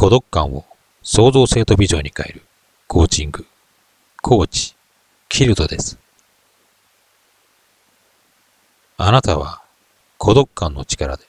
[0.00, 0.64] 孤独感を
[1.02, 2.42] 創造性とビジョンに変える
[2.86, 3.44] コーチング、
[4.22, 4.76] コーチ、
[5.28, 5.98] キルトです。
[8.96, 9.60] あなたは
[10.16, 11.24] 孤独感の力で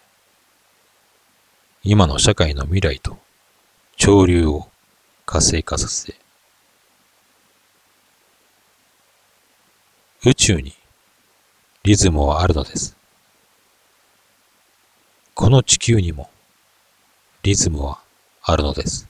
[1.81, 3.17] 今の社会の未来と
[3.97, 4.67] 潮流を
[5.25, 6.13] 活性化させ
[10.23, 10.75] 宇宙に
[11.81, 12.95] リズムはあるのです。
[15.33, 16.29] この地球にも
[17.41, 17.99] リズムは
[18.41, 19.07] あるのです。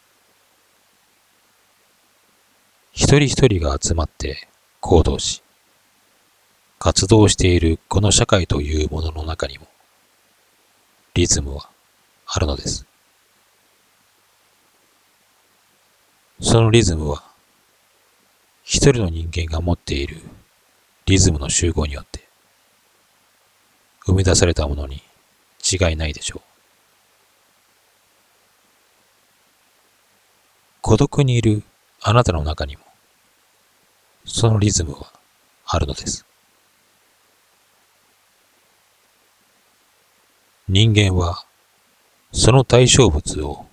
[2.92, 4.48] 一人一人が集まって
[4.82, 5.42] 行動し、
[6.80, 9.68] 活動しているこの社会というものの中にも
[11.14, 11.70] リズムは
[12.26, 12.86] あるのです。
[16.42, 17.24] そのリズムは
[18.64, 20.22] 一人の人間が持っている
[21.06, 22.28] リズムの集合によって
[24.06, 25.02] 生み出されたものに
[25.70, 26.49] 違いないでしょう。
[30.90, 31.62] 孤独にいる
[32.02, 32.82] あなたの中にも
[34.26, 35.14] そのリズムは
[35.68, 36.26] あるのです。
[40.68, 41.46] 人間は
[42.32, 43.68] その対象物を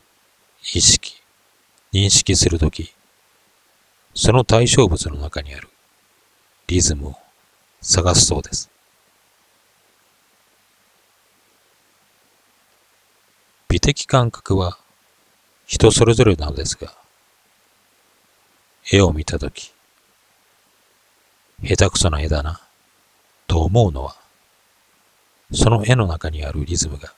[0.74, 1.22] 意識、
[1.90, 2.92] 認識するとき、
[4.14, 5.70] その対象物の中にある
[6.66, 7.14] リズムを
[7.80, 8.68] 探すそうです。
[13.70, 14.76] 美的感覚は
[15.64, 17.05] 人それぞれなのですが、
[18.88, 19.72] 絵を見たとき、
[21.60, 22.60] 下手くそな絵だな、
[23.48, 24.14] と思うのは、
[25.52, 27.12] その絵の中にあるリズムが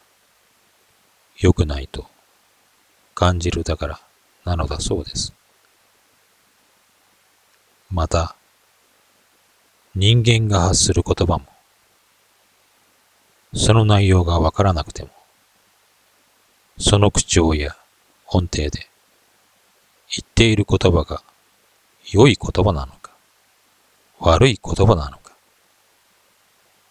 [1.39, 2.07] 良くないと
[3.15, 4.01] 感じるだから
[4.45, 5.35] なのだそうです。
[7.91, 8.35] また、
[9.95, 11.45] 人間が発する言葉も、
[13.55, 15.11] その内容がわからなくても、
[16.79, 17.77] その口調や
[18.27, 18.71] 音程で
[20.11, 21.23] 言っている言葉が
[22.11, 23.13] 良い言葉なのか、
[24.19, 25.33] 悪い言葉なのか、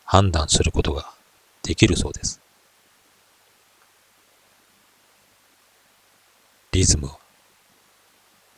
[0.05, 1.09] 判断することが
[1.63, 2.39] できるそうです。
[6.71, 7.17] リズムは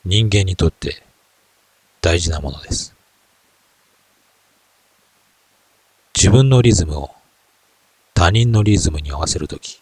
[0.04, 1.02] 人間にとって
[2.02, 2.94] 大事なものです。
[6.14, 7.10] 自分のリズムを
[8.12, 9.80] 他人のリズムに合わせるとき、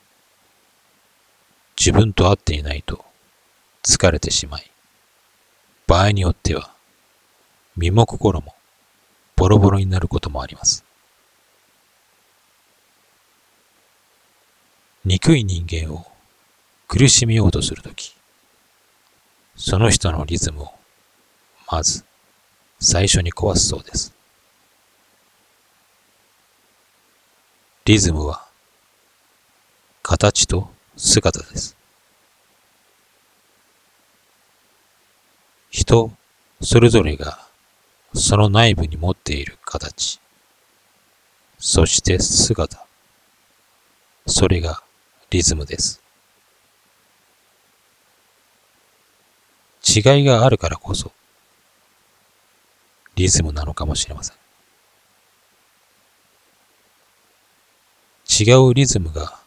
[1.76, 3.04] 自分と合っていないと
[3.82, 4.70] 疲れてしまい、
[5.88, 6.70] 場合によっては
[7.74, 8.54] 身も心も
[9.36, 10.84] ボロボロになることもあります。
[15.06, 16.06] 憎い人間を
[16.88, 18.14] 苦しめようとするとき、
[19.56, 20.72] その人のリズムを
[21.72, 22.04] まず
[22.78, 24.12] 最初に壊すそうです。
[27.86, 28.46] リズムは
[30.02, 31.77] 形と姿です。
[35.88, 36.12] 人
[36.60, 37.38] それぞれが
[38.12, 40.20] その内部に持っている形、
[41.58, 42.86] そして姿、
[44.26, 44.82] それが
[45.30, 46.02] リズムです。
[49.82, 51.10] 違いがあるからこそ、
[53.14, 54.36] リズムなのかもしれません。
[58.28, 59.38] 違うリズムが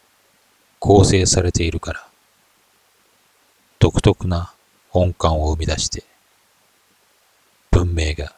[0.79, 2.07] 構成されているから、
[3.77, 4.51] 独特な
[4.91, 6.03] 音感を生み出して、
[7.71, 8.35] 文明が、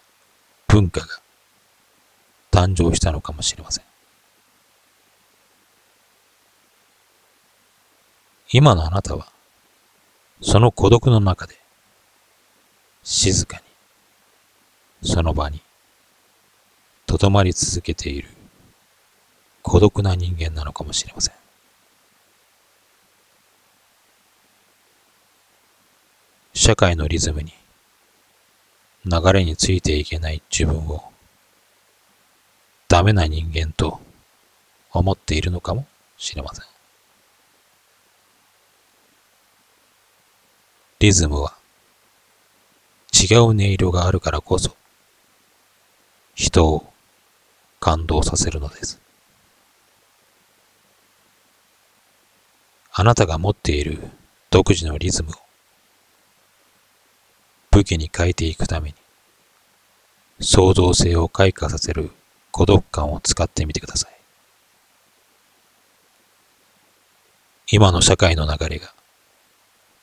[0.68, 1.08] 文化が
[2.52, 3.84] 誕生したのかもしれません。
[8.52, 9.28] 今のあなたは、
[10.42, 11.58] その孤独の中で、
[13.04, 13.62] 静か
[15.02, 15.60] に、その場に、
[17.08, 18.30] とどまり続けている
[19.64, 21.34] 孤独な人間なのかもしれません。
[26.54, 27.54] 社会のリズムに
[29.06, 31.04] 流れについていけない自分を
[32.88, 34.00] ダメな人間と
[34.92, 35.86] 思っているのかも
[36.18, 36.66] しれません。
[41.00, 41.54] リズムは
[43.14, 44.74] 違う音色があるからこそ
[46.34, 46.94] 人を
[47.82, 49.02] 感動させるのです。
[52.94, 54.00] あなたが持っている
[54.50, 55.34] 独自のリズムを
[57.74, 58.96] 武器に変えていくために
[60.40, 62.12] 創造性を開花させる
[62.52, 64.14] 孤独感を使ってみてください。
[67.72, 68.94] 今の社会の流れが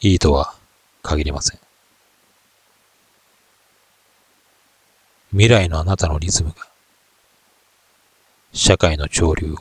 [0.00, 0.55] いいとは
[1.02, 1.61] 限りません。
[5.31, 6.56] 未来のあなたのリズムが
[8.52, 9.56] 社会の潮流を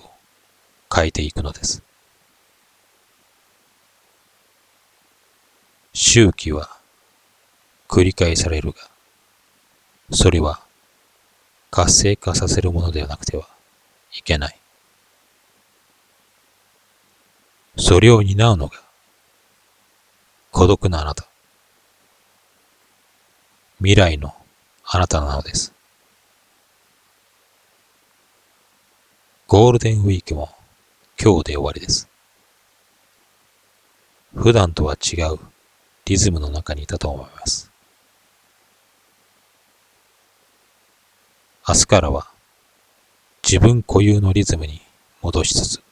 [0.91, 1.83] 変えていくのです。
[5.93, 6.78] 周期は
[7.89, 8.77] 繰り返されるが、
[10.11, 10.61] それは
[11.71, 13.49] 活性化させるものではなくては
[14.13, 14.57] いけない。
[17.77, 18.77] それを担うのが
[20.51, 21.25] 孤独なあなた。
[23.79, 24.35] 未来の
[24.83, 25.73] あなたなのです。
[29.47, 30.49] ゴールデンウィークも
[31.19, 32.07] 今日で終わりです。
[34.35, 35.39] 普段とは違う
[36.05, 37.68] リズムの中にいたと思います。
[41.69, 42.25] 明日からは
[43.43, 44.81] 自分固有のリズムに
[45.21, 45.83] 戻しつつ、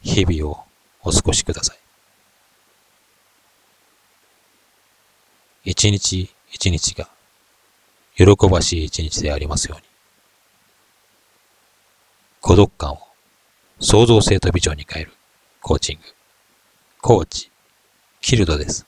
[0.00, 0.64] 日々を
[1.02, 1.78] お過ごしください。
[5.64, 7.10] 一日一日が
[8.16, 9.84] 喜ばしい一日でありますように。
[12.40, 13.00] 孤独感を
[13.80, 15.12] 創造性とビジョンに変える
[15.60, 16.02] コーチング。
[17.02, 17.50] コーチ、
[18.22, 18.86] キルドです。